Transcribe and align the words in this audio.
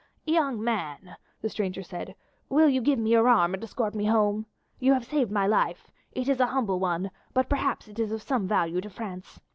"Young 0.25 0.63
man," 0.63 1.15
the 1.43 1.49
stranger 1.49 1.83
said, 1.83 2.15
"will 2.49 2.67
you 2.67 2.81
give 2.81 2.97
me 2.97 3.11
your 3.11 3.29
arm 3.29 3.53
and 3.53 3.63
escort 3.63 3.93
me 3.93 4.05
home? 4.05 4.47
You 4.79 4.93
have 4.93 5.05
saved 5.05 5.29
my 5.31 5.45
life; 5.45 5.91
it 6.11 6.27
is 6.27 6.39
a 6.39 6.47
humble 6.47 6.79
one, 6.79 7.11
but 7.35 7.47
perhaps 7.47 7.87
it 7.87 7.99
is 7.99 8.11
of 8.11 8.23
some 8.23 8.47
value 8.47 8.81
to 8.81 8.89
France. 8.89 9.39